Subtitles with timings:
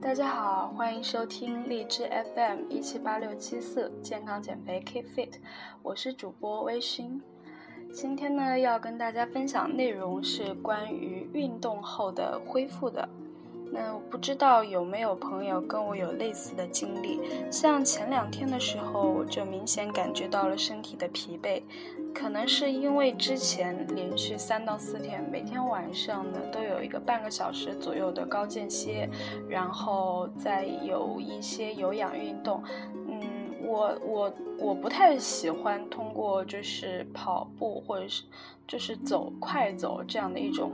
[0.00, 5.34] 大家好，欢迎收听荔枝 FM 一七八六七四健康减肥 Keep Fit，
[5.84, 7.20] 我是主播微醺。
[7.92, 13.08] 今天呢，要跟大家分享内容是关于运动后的恢复的。
[13.72, 17.20] 那我不知道有没有朋友跟我有类似的经历，
[17.50, 21.62] 像前两天的时候，我就明显感觉到了身体的疲惫，
[22.12, 29.08] 可能是因为之前连续三到四天，每天晚上呢都有一个半个小时左右的高间歇，
[29.48, 32.62] 然后再有一些有氧运动，
[33.08, 33.22] 嗯，
[33.64, 38.24] 我我我不太喜欢通过就是跑步或者是。
[38.70, 40.70] 就是走快走这样的一种，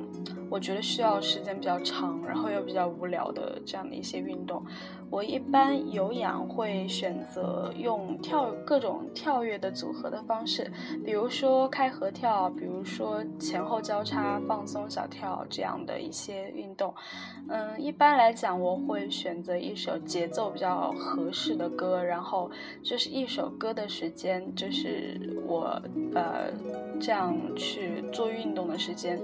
[0.50, 4.62] 我觉得需要时间比较长，然后又比较无聊的这样的一些运动。
[5.08, 10.70] 我一般有氧会选择用跳各种跳跃的组合的方式，
[11.04, 16.92] 比如说开合跳，比如说前后交叉放松小跳这样的一些运动。
[17.48, 22.50] 嗯，一般来讲，我会选择一首节奏比较合适的歌，然后
[22.82, 25.80] 就是一首歌的时间，就是我
[26.16, 26.50] 呃
[27.00, 29.20] 这样去做运动的时间。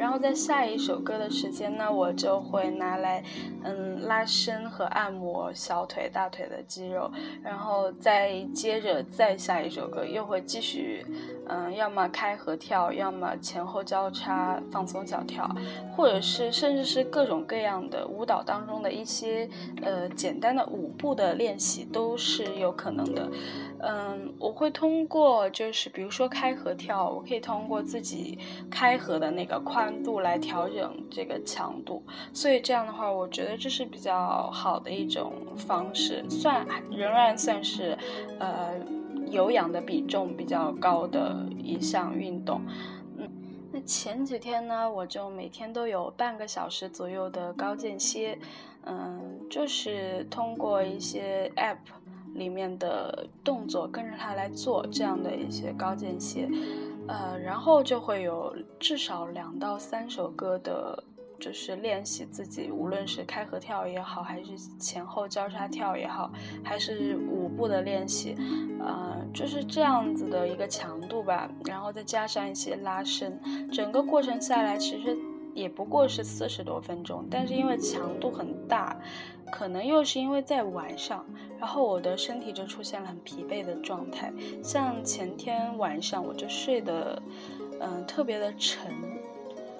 [0.00, 3.22] 然后在下一首歌的时间呢，我就会拿来，
[3.62, 7.10] 嗯，拉伸和按摩小腿、大腿的肌肉，
[7.42, 11.04] 然后再接着再下一首歌，又会继续，
[11.46, 15.46] 嗯，要么开合跳，要么前后交叉放松小跳，
[15.94, 19.46] 或者是甚至是各种各样的舞蹈当中的一些，
[19.82, 23.28] 呃，简单的舞步的练习都是有可能的。
[23.82, 28.38] 嗯，我会通过就是比如说开合跳，我可以通过自己
[28.70, 29.58] 开合的那个
[29.90, 32.00] 宽度来调整这个强度，
[32.32, 37.98] 所以这样的话，我觉得这是比较好的一种方式，算仍然算是，
[38.38, 38.78] 呃，
[39.28, 42.62] 有氧的比重比较高的一项运动。
[43.18, 43.28] 嗯，
[43.72, 48.38] 那前几天呢，我就每天都有半个小时左右的高间歇，
[48.84, 51.78] 嗯，就是通过一些 app。
[52.32, 56.48] 里面的动作跟着它来做，这样的一些高间歇，
[57.10, 61.02] 呃，然后就会有至少两到三首歌的，
[61.40, 66.30] 就是练习自己，无论是开合跳也好，还是前后交叉跳也好，
[66.62, 68.36] 还是舞步的练习，
[68.78, 73.40] 呃，就是这样子的一个强度吧，然后再加上一些拉伸，
[73.72, 75.18] 整个过程下来其实。
[75.54, 78.96] 也不过是四十多分钟，但是因为强度很大，
[79.50, 81.24] 可能又是因为在晚上，
[81.58, 84.32] 然后我的身体就出现了很疲惫的状态。
[84.62, 87.22] 像前天晚上我就睡得，
[87.80, 88.92] 嗯，特别的沉，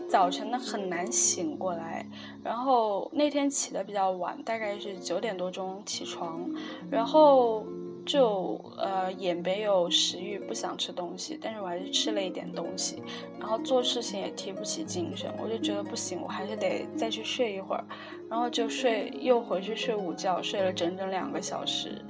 [0.08, 2.06] 早晨呢很难醒过来。
[2.42, 6.48] 然后那天起的比较晚，大概是九点多钟起床，
[6.90, 7.64] 然后。
[8.06, 13.02] 就呃也没有食欲，不想吃东西，但是我还是吃了一点东西，
[13.38, 17.84] 然后做事情也提不起精神，我就觉得不行，我还是得再去睡一会儿，
[18.28, 22.04] 然后就睡，又回去睡午觉，睡了整整两个小时，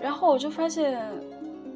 [0.00, 1.00] 然后我就发现。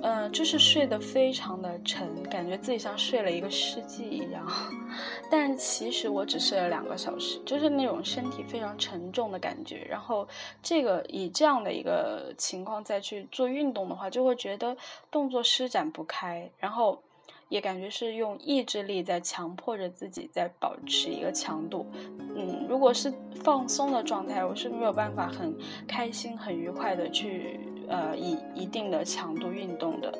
[0.03, 4.47] 嗯，就是睡得非常的沉，感觉自己像睡了一个世纪一样。
[5.31, 9.87] 但其实我只睡了两个小时，就是那种身体非常沉重的感觉。
[9.89, 10.27] 然后
[10.63, 14.77] 这个以这样的一个情况再去做运动的话，就会觉得
[15.11, 17.01] 动作施展不开，然后
[17.49, 21.87] 也感觉是用意志力在强迫着自己在保持一个强度。
[22.35, 23.13] 嗯，如果是
[23.45, 25.55] 放松的状态，我是没有办法很
[25.87, 27.61] 开心、很愉快的去。
[27.91, 30.17] 呃，以一定的强度运动的，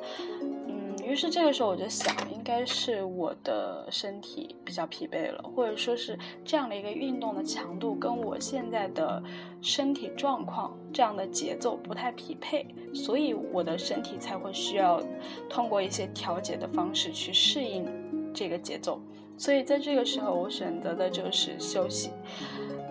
[0.67, 9.23] 嗯，于是这个时候我就想，应该是我的身体比较疲惫了，或者说是这样的一个运动的强度跟我现在的
[9.61, 15.01] 身体状况这样的节奏不太匹配，所以我的身体才会需要
[15.49, 17.87] 通过一些调节的方式去适应
[18.33, 18.99] 这个节奏。
[19.37, 22.11] 所以在这个时候，我选择的就是休息。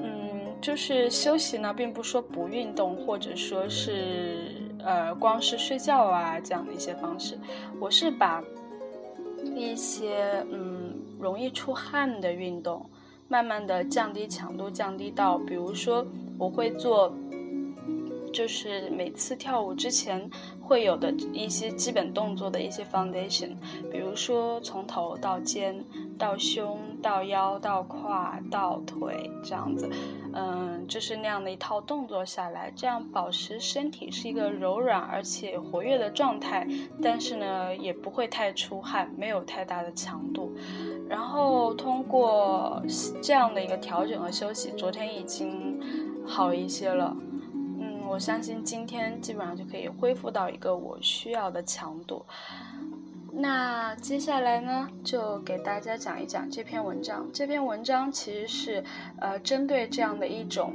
[0.03, 4.50] 嗯，就是休息呢，并不说不运动，或者说是。
[4.85, 7.39] 呃，光是睡觉啊这样的一些方式，
[7.81, 8.43] 我是把
[9.55, 12.89] 一些嗯容易出汗的运动，
[13.29, 16.07] 慢慢的降低强度，降低到，比如说
[16.39, 17.15] 我会做，
[18.33, 20.31] 就是每次跳舞之前
[20.71, 23.57] 会有的一些基本动作的一些 foundation，
[23.91, 25.85] 比如说从头到肩，
[26.17, 26.79] 到胸。
[27.03, 29.89] 到腰到胯到腿这样子，
[30.35, 36.69] 嗯，就是那样的一套动作下来，这样保持身体是一个柔软而且活跃的状态，
[37.03, 40.55] 但是呢也不会太出汗，没有太大的强度。
[41.09, 42.83] 然后通过
[43.23, 45.81] 这样的一个调整和休息，昨天已经
[46.27, 47.17] 好一些了。
[48.11, 52.27] 我相信今天基本上就可以恢复到一个我需要的强度。
[53.33, 57.25] 那接下来呢，就给大家讲一讲这篇文章。
[57.33, 58.85] 这篇文章其实是，
[59.21, 60.75] 呃，针对这样的一种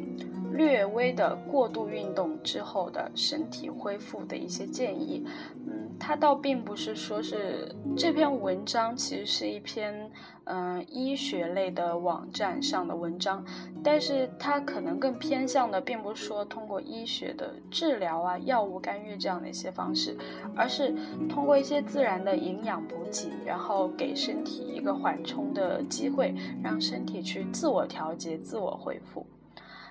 [0.54, 5.22] 略微的过度运动之后的身体恢复的一些建议。
[5.68, 10.12] 嗯，它倒并不是说是这篇文章其实是一篇。
[10.48, 13.44] 嗯，医学类的网站上的文章，
[13.84, 20.16] 但是它可能更偏向的，并不是说通过医学的治疗啊、药物干预这样的一些方式，
[20.56, 20.94] 而是
[21.28, 29.26] 通过一些自然的营养补给，然后给身体一个缓冲的机会，让身体去自我调节、自我恢复。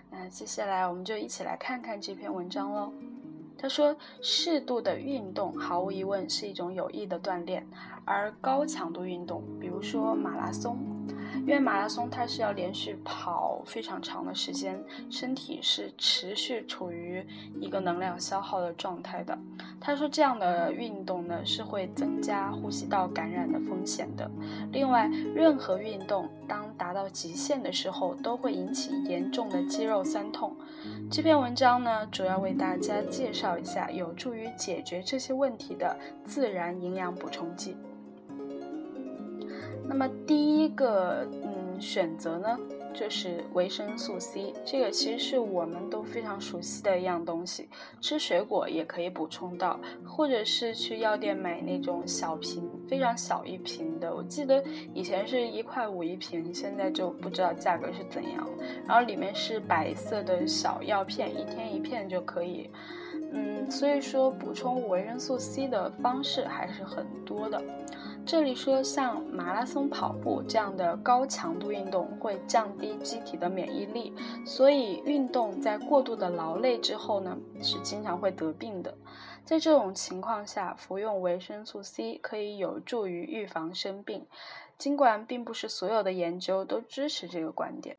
[0.09, 2.93] 那接下来我们就一起来看看这篇文章喽。
[3.57, 7.67] 他说，适度的运动毫无疑问是一种有益的锻炼，
[8.05, 10.94] 而高强度运动，比如说马拉松。
[11.47, 17.25] 因为马拉松它是要连续跑非常长的时间，身体是持续处于
[17.61, 19.39] 一个能量消耗的状态的。
[19.79, 24.31] 他说这样的运动呢是会增加呼吸道感染的风险的。
[24.73, 30.57] 另外，任何运动当达到极限的时候，都会引起严重的肌肉酸痛。
[31.11, 35.95] 这篇文章呢主要为大家介绍一下有助于解决这些问题的
[36.25, 37.77] 自然营养补充剂。
[39.87, 42.59] 那么第一个嗯选择呢，
[42.95, 44.53] 就是维生素 C。
[44.65, 47.69] 这个其实是我们都非常熟悉的一样东西，
[48.01, 54.15] 吃水果也可以补充到，或者是去药店买那种小瓶，非常小一瓶的。
[54.15, 54.65] 我记得
[54.95, 58.49] 以前是一块五一瓶，现在就不知道价格是怎样。
[58.87, 62.71] 然后里面是白色的小药片，一天一片就可以。
[63.33, 67.61] 嗯，所以说补充维生素 C 的方式还是很多的。
[68.27, 74.15] 这里说，像马拉松跑步这样的高强度运动会降低机体的免疫力，
[74.47, 78.97] 所以运动在过度的劳累之后呢，是经常会得病的。
[79.45, 84.27] 在这种情况下，服用维生素 C 可以有助于预防生病，
[84.79, 87.99] 尽管并不是所有的研究都支持这个观点。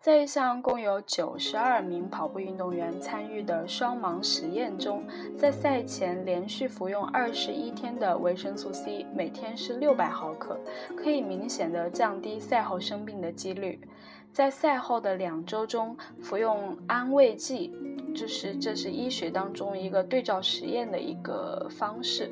[0.00, 5.02] 在一项共有九十二名跑步运动员参与的双盲实验中，
[5.36, 10.56] 在赛前连续服用二十一天的维生素 C，每天是六百毫克，
[10.96, 13.80] 可以明显的降低赛后生病的几率。
[14.32, 17.72] 在赛后的两周中服用安慰剂，
[18.14, 22.30] 就是这是医学当中一个对照实验的一个方式。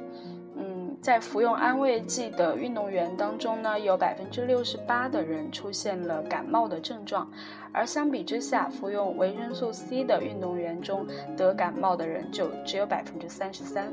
[1.06, 7.30] 在服用安慰剂的运动员当中呢，有百分之六十八的人出现了感冒的症状，
[7.70, 11.06] 而相比之下，服用维生素 C 的运动员中
[11.36, 13.92] 得感冒的人就只有百分之三十三。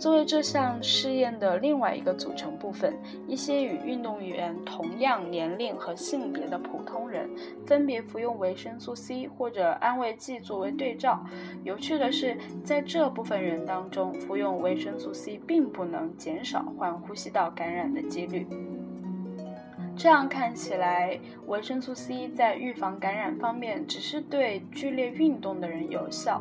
[0.00, 2.92] 作为这项试验的另外一个组成部分，
[3.28, 7.30] 一些与运动员同样年龄和性别的普通人
[7.64, 11.24] 分别服用维生素 C 或者安慰剂作为对照。
[11.62, 16.47] 有趣的是，在这部分人当中，服用维生素 C 并不能减少。
[16.48, 18.46] 少患呼吸道感染的几率。
[19.96, 21.18] 这样看起来，
[21.48, 26.40] 维生素 C 在预防感染方面只是对剧烈运动的人有效。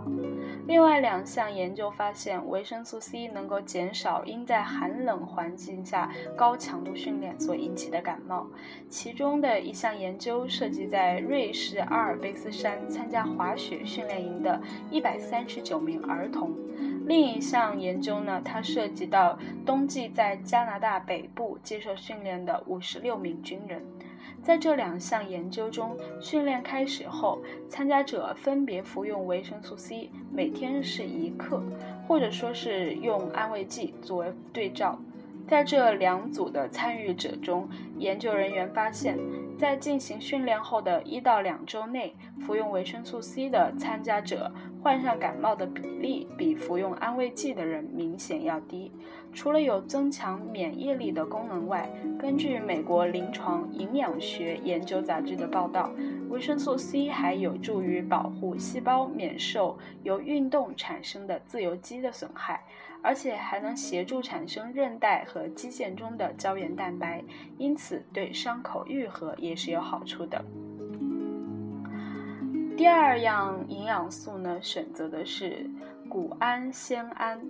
[0.68, 8.46] 另外两项研究发现，维生素 C 能够减少因在寒冷环境下高强度训练所引起的感冒。
[8.90, 14.62] 其中的一项研究涉及在瑞士阿尔卑斯山参加滑雪训练营的
[14.92, 16.54] 139名儿童。
[17.08, 23.82] 另一项研究呢，它涉及到冬季在加拿大北部接受训练的五十六名军人。
[24.44, 31.64] 在这两项研究中，训练开始后，参加者分别服用维生素 C，每天是一克，
[32.08, 35.00] 或者说是用安慰剂作为对照。
[35.48, 39.18] 在这两组的参与者中，研究人员发现，
[39.58, 44.52] 在进行训练后的一到两周内，服用维生素 C 的参加者
[44.84, 48.92] 患上感冒的比例比服用安慰剂的人明显要低。
[49.34, 55.92] 除了有增强免疫力的功能外，根据美国临床营养学研究杂志的报道，
[56.30, 62.64] 维生素 C 还有助于保护细胞免受由运动产生的自由基的损害。
[63.02, 67.24] 而且还能协助产生韧带和肌腱中的胶原蛋白，
[67.58, 70.44] 因此对伤口愈合也是有好处的。
[72.76, 75.70] 第二样营养素呢，选择的是
[76.10, 77.42] 谷氨酰胺。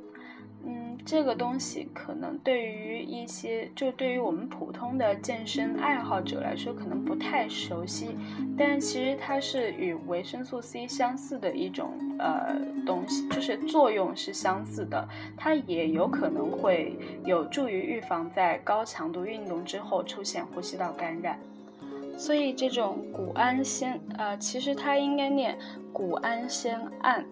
[1.07, 8.17] 这个东西可能对于一些，就对于我们普通的健身爱好者来说，可能不太熟悉。
[8.57, 15.07] 但其实它是与维生素 C 相似的一种呃东西，就是作用是相似的。
[15.37, 21.39] 它也有可能会有助于预防在高强度运动之后出现呼吸道感染。
[22.17, 25.57] 所以这种谷氨酰，呃，其实它应该念
[25.93, 27.23] 谷氨酰胺。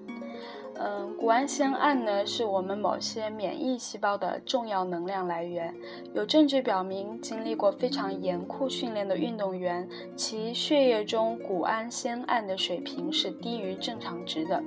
[0.77, 5.73] 嗯，谷氨酰胺呢，是我们某些免疫细胞的重要能量来源。
[6.13, 14.61] 有证据表明，经历过非常严酷训练的运动员，其血液中谷氨酰胺的水平是低于正常值的。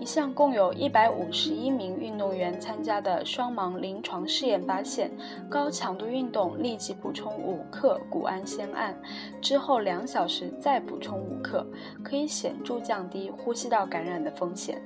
[0.00, 5.10] 一项共有一百五十一名运动员参加的双盲临床试验发现，
[5.50, 8.98] 高强度运动立即补充五克谷氨酰胺，
[9.42, 11.66] 之后两小时再补充五克，
[12.02, 14.80] 可以显著降低呼吸道感染的风险。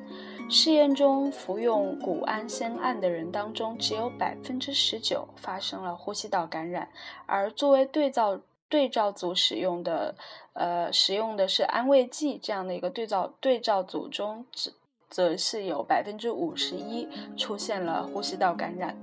[0.49, 6.89] 试验中服用谷氨酰胺的人当中，只有百分之十九发生了呼吸道感染，
[7.27, 10.15] 而作为对照对照组使用的，
[10.53, 14.71] 呃，使用的是安慰剂这样的一个对照对照组中，则
[15.11, 18.97] 则是有百分之五十一出现了呼吸道感染。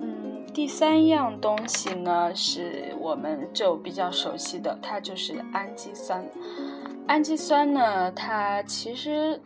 [0.00, 6.24] 嗯，第三样东西呢，是我们就比较熟悉的，它就是氨基酸。
[7.06, 9.38] 氨基酸呢，它其实，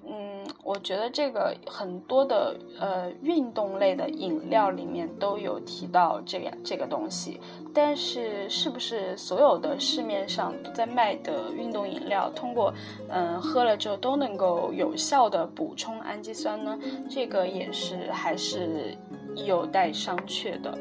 [0.69, 7.41] 我觉得这个很多的呃运动类的饮料里面都有提到这样这个东西，
[7.73, 12.71] 但是是不是所有的市面上在卖的运动饮料，通过
[13.09, 16.79] 嗯喝了之后都能够有效的补充氨基酸呢？
[17.09, 18.95] 这个也是还是
[19.35, 20.79] 有待商榷的。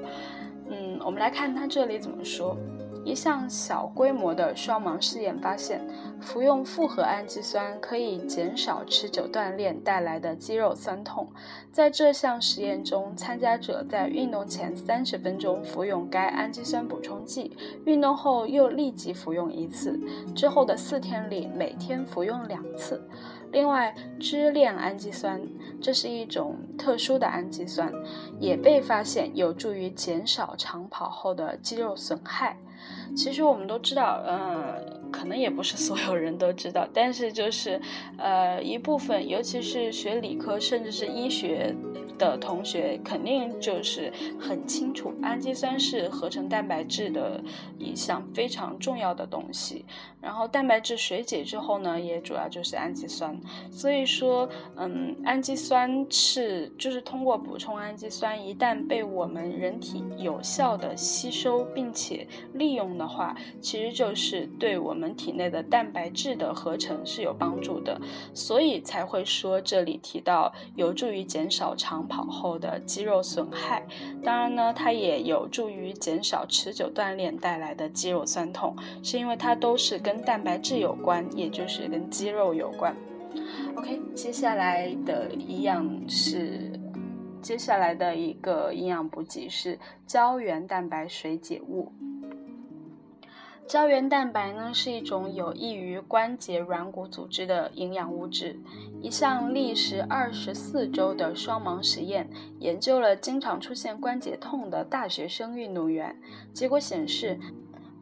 [0.70, 2.58] 嗯，我们来看它这里怎么说。
[3.08, 5.80] 一项小规模的双盲试验发现，
[6.20, 11.26] 服用复合氨基酸可以减少持久锻炼带来的肌肉酸痛。
[11.72, 19.98] 在这项实验中，参加者在运动前三十分钟服用该氨基酸补充剂，运动后又立即服用一次，
[20.36, 23.02] 之后的四天里每天服用两次。
[23.54, 25.42] 另外，支链氨基酸，
[25.82, 27.90] 这是一种特殊的氨基酸，
[28.38, 32.58] 也被发现有助于减少长跑后的肌肉损害。
[33.16, 37.80] 其实我们都知道，嗯，可能也不是所有人都知道，但是就是，
[38.18, 41.76] 呃，一部分，尤其是学理科甚至是医学
[42.18, 47.42] 的同学，肯定就是很清楚，氨基酸是合成蛋白质的
[47.78, 49.86] 一项非常重要的东西。
[50.20, 53.40] 然后蛋白质水解之后呢，也主要就是氨基酸。
[53.72, 68.02] 所以说，嗯，氨基酸是就是通过补充氨基酸，一旦被我们人体有效的吸收并且利用的话，其实就是对我们体内的蛋白质的合成是有帮助的。
[68.34, 73.86] 所以才会说这里提到有助于减少肠跑后的肌肉损害。
[74.24, 82.96] 当然呢，它也有助于减少持久锻炼带来的肌肉酸痛，是因为它都是跟蛋白质有关，也就是跟肌肉有关。
[83.76, 86.72] OK，接下来的一样是，
[87.42, 91.92] 接下来的一个营养补给是胶原蛋白水解物。
[93.68, 98.58] 胶原蛋白呢是一种有益于关节软骨组织的营养物质。
[99.02, 106.16] 一项历时二十四周的双盲实验，研究了经常出现关节痛的大学生运动员，
[106.54, 107.40] 结果显示。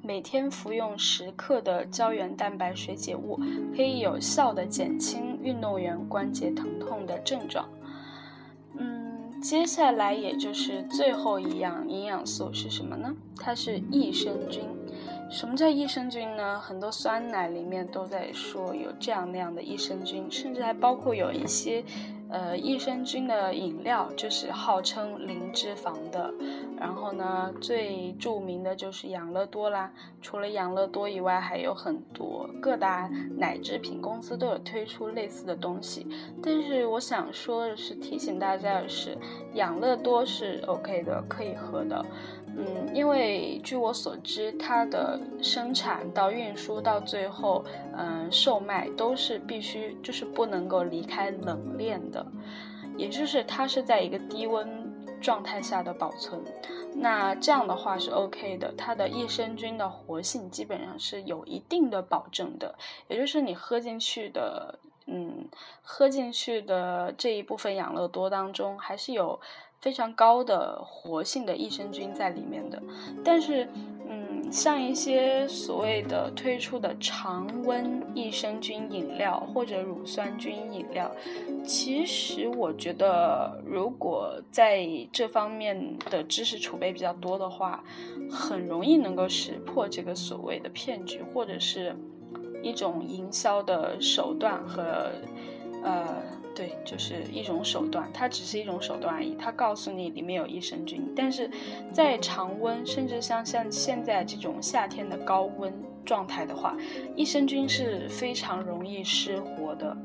[0.08, 3.40] 每天服用十克的胶原蛋白水解物，
[3.76, 7.68] 可以有效的减轻运动员关节疼痛的症状。
[8.78, 13.16] 嗯，接下来也就是最后一样营养素是什么呢？
[13.38, 14.62] 它是益生菌。
[15.30, 16.60] 什么叫益生菌呢？
[16.60, 21.84] 很多酸奶里面都在说有这样那样的益生菌，甚至还包括有一些。
[22.28, 26.34] 呃，益生菌的饮料就是号称零脂肪的，
[26.76, 29.94] 然后呢，最著名的就是养乐多啦。
[30.24, 36.08] 除了养乐多以外，还有很多各大奶制品公司都有推出类似的东西。
[36.42, 39.16] 但是我想说的是，提醒大家的是，
[39.54, 42.04] 养乐多是 OK 的，可以喝的。
[42.58, 47.66] 嗯，因为据我所知，它的生产到运输到最后，
[47.98, 52.26] 嗯，售卖都是必须就是不能够离开冷链的，
[52.96, 56.42] 也就是它是在一个低温状态下的保存。
[56.96, 62.74] 那这样的话是 OK 的，它的益生菌的活性基本上是有一定的保证的，
[63.10, 65.50] 也就是你喝进去的，嗯，
[65.82, 69.42] 喝进去的这一部分养乐多当中还是有。
[69.82, 72.82] 非常高的活性的益生菌在里面的，
[73.24, 73.68] 但是，
[74.08, 81.12] 嗯，像一些所谓的推出的常温益生菌饮料或者乳酸菌饮料，
[81.64, 87.84] 其实我觉得，如果在这方面的知识储备比较多的话，
[88.32, 91.96] 很容易能够识破这个所谓的骗局，或者是
[92.64, 95.12] 一种营销的手段和，
[95.84, 96.24] 呃。
[96.56, 99.36] 对，就是一种手段，它只是一种手段而已。
[99.38, 101.52] 它告诉你里面有益生菌，但是
[101.92, 105.74] 在常温，甚至像像现在这种夏天的高温
[106.06, 106.78] 状态的话，
[107.14, 109.96] 益生菌是非常容易失活的。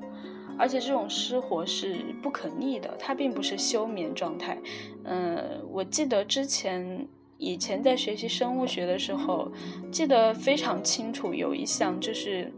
[0.58, 4.58] 而且这种失活是不可逆的，它并不是休眠状态。
[5.04, 7.06] 嗯，我记得之前
[7.38, 9.50] 以前在学习生物学的时候，
[9.92, 12.52] 记得非常清楚，有一项就是。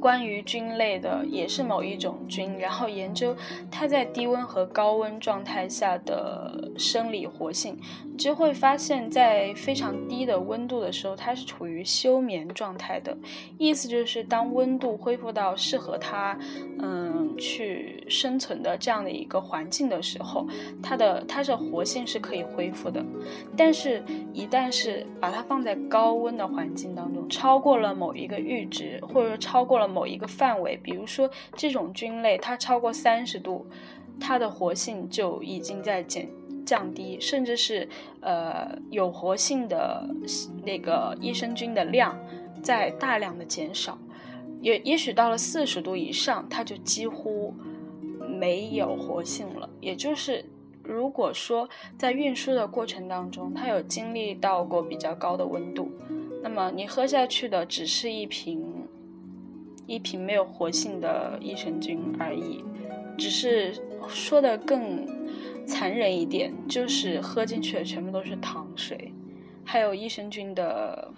[0.00, 3.36] 关于菌类的，也是某一种菌，然后研究
[3.70, 7.76] 它在低温和高温状态下的生理活性，
[8.16, 13.16] 就会发现，在非常低的温度的时候，它是处于休眠状态的。
[13.58, 16.38] 意思就是，当温度恢复到适合它，
[16.78, 20.46] 嗯，去生存的这样的一个环境的时候，
[20.80, 23.04] 它的它的活性是可以恢复的。
[23.56, 24.00] 但是，
[24.32, 29.87] 一旦是把它放在高温的环境当中，超过了某一个阈值，或者说超过了。
[29.88, 33.66] 某一个范围，比如说这种菌类，它超过三十度，
[34.20, 36.28] 它的活性就已经在减
[36.66, 37.88] 降低，甚至是
[38.20, 40.06] 呃有活性的
[40.64, 42.18] 那个益生菌的量
[42.62, 43.98] 在大量的减少，
[44.60, 47.54] 也也许到了四十度以上，它就几乎
[48.28, 49.70] 没有活性了。
[49.80, 50.44] 也就是
[50.82, 55.90] 如果说在运输的过程当中，它有经历到过比较高的温度，
[56.42, 58.77] 那么你喝下去的只是一瓶。
[59.88, 62.62] 一瓶没有活性的益生菌而已，
[63.16, 63.74] 只是
[64.06, 65.08] 说的更
[65.66, 69.10] 残忍一点，就是喝进去的全部都是糖水，
[69.64, 71.10] 还有益生菌的，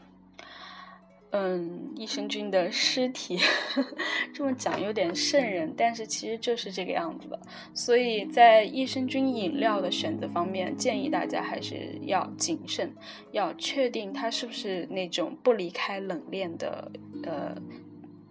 [1.31, 3.41] 嗯，益生菌的尸体。
[4.33, 7.41] 这么讲有点瘆人，但是其实就是这个样子的。
[7.75, 12.95] 所以在益生菌饮料的选择方面，建议大家还是要谨慎，
[13.33, 16.93] 要确定它是不是那种不离开冷链的，
[17.25, 17.61] 呃。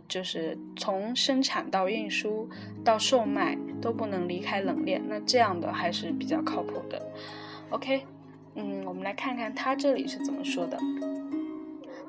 [0.09, 2.49] 就是从生产到运输
[2.83, 6.99] 到售卖都不能离开冷链，那这样的还是比较靠谱的。
[7.69, 8.01] OK，
[8.55, 10.77] 嗯，我们来看看他这里是怎么说的。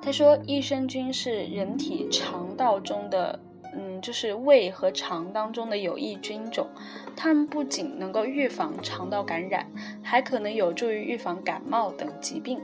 [0.02, 3.38] 他说，益生菌是人体肠道中的，
[3.74, 6.66] 嗯，就是胃和肠当中的有益菌种，
[7.14, 9.66] 它们不仅能够预防肠道感染，
[10.02, 12.62] 还可能有助于预防感冒等疾病。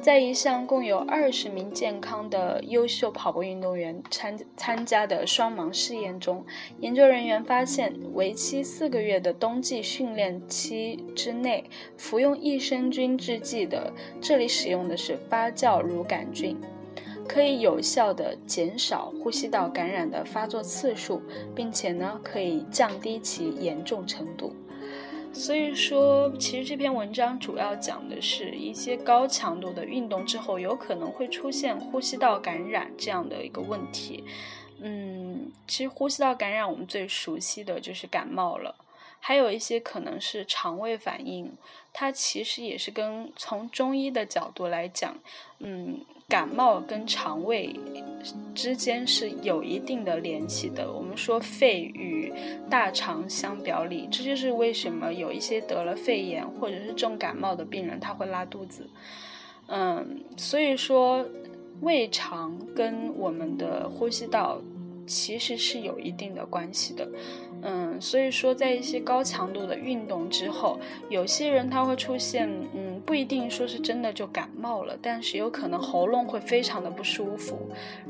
[0.00, 6.42] 在一项共有二十名健康的优秀跑步运动员参参加的双盲试验中，
[6.78, 16.56] 研究人员发现，为期四个月的冬季训练期之内，服用益生菌制剂的，这里使用的是发酵乳杆菌，
[17.28, 21.20] 可以有效的减少呼吸道感染的发作次数，
[21.54, 24.54] 并且呢，可以降低其严重程度。
[25.32, 34.24] 所以说，其实这篇文章主要讲的是一些高强度的运动之后有可能会出现呼吸道感染这样的一个问题。
[34.80, 38.74] 嗯，其实呼吸道感染我们最熟悉的就是感冒了，
[39.20, 41.52] 还有一些可能是肠胃反应，
[41.92, 45.16] 它其实也是跟从中医的角度来讲，
[45.58, 46.00] 嗯。
[46.30, 47.78] 感冒跟肠胃
[48.54, 50.90] 之间是有一定的联系的。
[50.90, 52.32] 我们说肺与
[52.70, 58.88] 大肠相表里，这就是为什么有一些得了肺炎或者是重感冒的病人他会拉肚子。
[59.66, 61.26] 嗯，所以说
[61.80, 64.62] 胃肠跟我们的呼吸道。
[65.06, 67.08] 其实是有一定的关系的，
[67.62, 77.58] 嗯，所以说在一些高强度的运动之后，有些人他会出现，嗯，不一定说是真的就感冒了，但是有可能喉咙会非常的不舒服，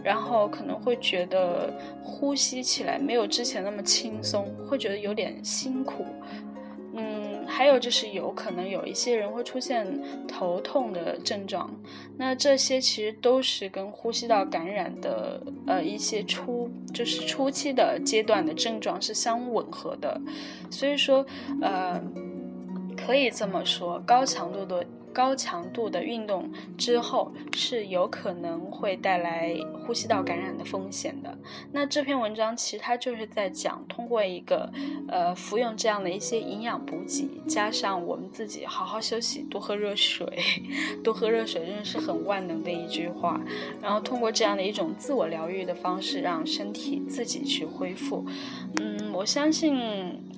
[0.02, 6.04] 然后可能会觉得呼吸起来没有之前那么轻松，会觉得有点辛苦。
[7.50, 9.86] 还有就是有可能有一些人会出现
[10.28, 11.68] 头痛的症状，
[12.16, 20.20] 那这些其实都是跟呼吸道感染的呃一些初就是初期的阶段的症状是相吻合的，
[20.70, 21.26] 所以说
[21.60, 22.00] 呃
[22.96, 24.86] 可以这么说，高强度的。
[25.12, 31.37] 高强度的运动之后是有可能会带来呼吸道感染的风险的。
[31.73, 34.70] 那这篇文章其实它就是在讲，通过一个
[35.09, 40.27] 呃服用这样的一些营养补给，加上我们自己好好休息，多喝热水，
[41.03, 43.40] 多喝热水真的是很万能的一句话。
[43.83, 48.25] 然后通过这样的一种自我疗愈的方式，让身体自己去恢复。
[48.81, 49.77] 嗯，我相信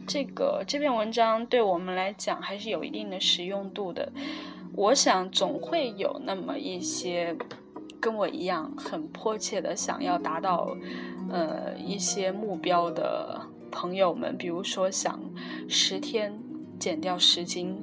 [0.07, 4.11] 这个这篇文章对我们来讲还是有一定的实用度的。
[4.75, 7.37] 我想总会有那么一些
[8.01, 10.77] 跟我一样很迫切的想要达到，
[11.31, 15.21] 呃一些目标的朋友们，比如说想
[15.69, 16.37] 十天
[16.79, 17.79] 减掉十斤，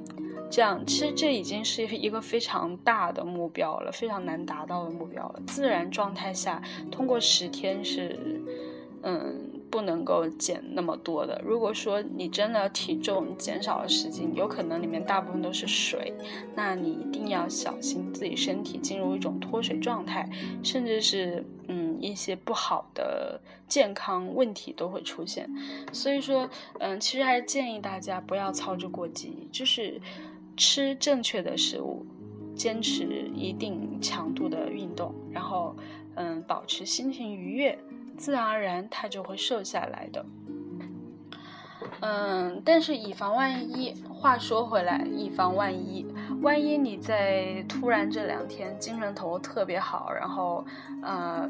[0.50, 5.40] 这样其实这已经是一个非常大的目标了，非常难达到的目标了。
[5.46, 8.18] 自然状态下通过十天是，
[9.02, 9.49] 嗯。
[9.70, 11.40] 不能够减那么多的。
[11.44, 16.12] 如果说你真的体重减少了十斤，有可能里面大部分都是水，
[16.54, 20.28] 那你一定要小心自己身体进入一种脱水状态，
[20.62, 25.48] 甚至是嗯一些不好的健康问题都会出现。
[25.92, 30.00] 所以说，嗯，其实还是建议大家不要操之过急，就是
[30.56, 32.04] 吃正确的食物，
[32.54, 35.76] 坚持一定强度的运动，然后，
[36.16, 37.78] 嗯，保持心情愉悦，
[38.20, 40.22] 自然而然它就会瘦下来的。
[42.00, 46.06] 嗯，但是以防万一，话说回来，以防万一，
[46.42, 50.64] 万一你在突然这两天精神头特别好，然后，
[51.02, 51.48] 呃，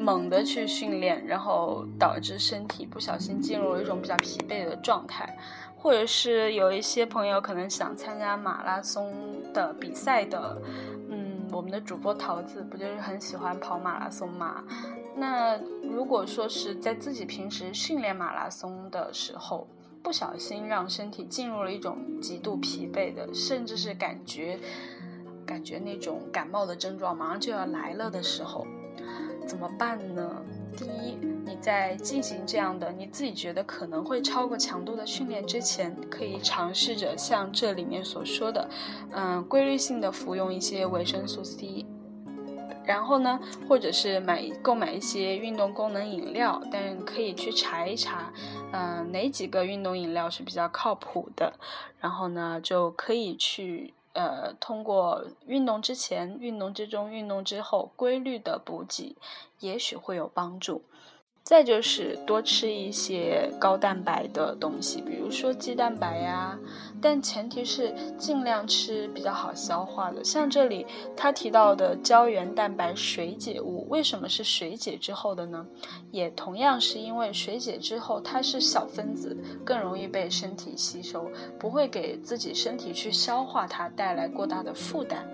[0.00, 5.36] 猛的去训练，然后导致身体不小心进入了一种比较疲惫的状态，
[5.76, 9.12] 或者是有一些朋友可能想参加马拉松
[9.54, 10.60] 的比赛的，
[11.08, 14.64] 嗯，我们的主播桃子不就是很喜欢跑马拉松吗？
[15.16, 19.66] 那如果说是在自己平时训练马拉松的时候，
[20.02, 24.58] 不小心让身体进入了一种极度疲惫的，甚至是感觉
[25.44, 28.66] 感觉那种感冒的症状马上就要来了的时候，
[29.46, 30.42] 怎么办呢？
[30.76, 38.70] 第一，你在进行这样的你自己觉得可能会超过强度的训练之前，可以尝试着像这里面所说的，
[39.10, 41.84] 嗯，规律性的服用一些维生素 C。
[42.90, 48.32] 然后呢，或者是买购买一些运动功能饮料，但可以去查一查，
[48.72, 51.52] 嗯，哪几个运动饮料是比较靠谱的。
[52.00, 59.14] 然后呢，就可以去呃，通过运动之前、运动之中、运动之后规律的补给，
[59.60, 60.82] 也许会有帮助。
[61.50, 66.56] 再就是多吃一些高蛋白的东西，比如说鸡蛋白呀，
[67.02, 70.22] 但前提是尽量吃比较好消化的。
[70.22, 70.86] 像这里
[71.16, 75.66] 他提到的胶原蛋白水解物，为什么是水解之后的呢？
[76.12, 85.28] 也同样是因为水解之后它是小分子，更容易被身体吸收，不会给自己身体去消化它带来过大的负担。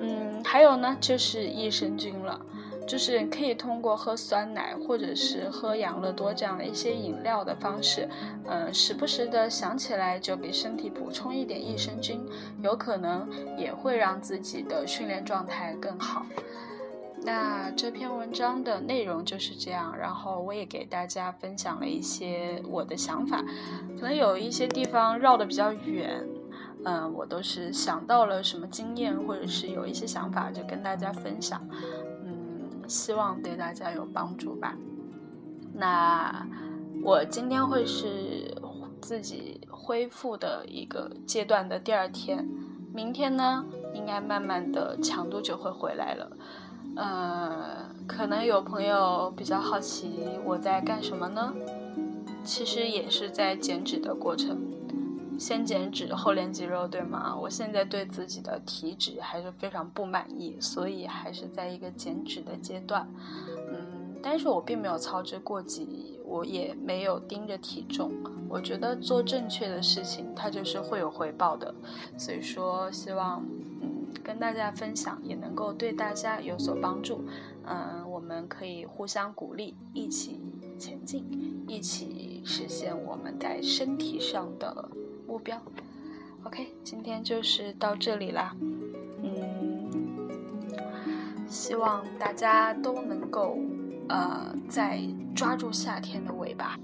[0.00, 2.40] 嗯，还有呢，就是益生菌了。
[2.86, 8.08] 就是可以通过喝酸奶或者是喝养乐多这样的一些饮料的方式，
[8.46, 12.24] 嗯，时不时的想起来就给身体补充一点益生菌，
[12.62, 16.24] 有可能也会让自己的训练状态更好。
[17.22, 23.44] 那这篇文章的内容就是这样，然后我也给大家分享了一些我的想法，
[23.98, 26.24] 可能有一些地方绕的比较远，
[26.84, 31.60] 嗯，我都是想到了什么经验或者是有一些想法就跟大家分享。
[32.86, 34.76] 希望对大家有帮助吧。
[35.74, 36.46] 那
[37.02, 38.56] 我今天会是
[39.00, 42.48] 自己恢复的一个阶段的第二天，
[42.94, 46.30] 明天呢，应该慢慢的强度就会回来了。
[46.96, 51.52] 呃，可能有朋友比较好奇我在干什么呢？
[52.42, 54.75] 其实也是在减脂的过程。
[55.38, 57.36] 先减脂后练肌肉，对吗？
[57.36, 63.06] 我现在对自己的体脂还是非常不满意，所以还是在一个减脂的阶段。
[63.70, 68.12] 嗯，但是我并没有操之过急，我也没有盯着体重。
[68.48, 71.74] 我觉得做正确的事情，它就是会有回报的。
[72.16, 73.44] 所以说，希望
[73.82, 77.24] 嗯跟大家分享，也能够对大家有所帮助。
[77.64, 80.40] 嗯，我们可以互相鼓励，一起
[80.78, 84.88] 前进，一起实现我们在身体上的。
[85.26, 85.60] 目标
[86.44, 88.54] ，OK，今天就是到这里啦。
[89.22, 89.90] 嗯，
[91.48, 93.58] 希望大家都能够
[94.08, 95.00] 呃，再
[95.34, 96.78] 抓住夏天的尾巴。